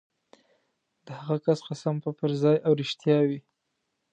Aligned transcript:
د 1.05 1.07
هغه 1.19 1.35
کس 1.45 1.59
قسم 1.67 1.95
به 2.03 2.09
پرځای 2.19 2.55
او 2.65 2.71
رښتیا 2.81 3.17
وي. 3.27 3.39